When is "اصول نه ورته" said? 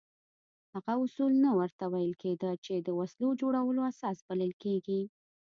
1.03-1.83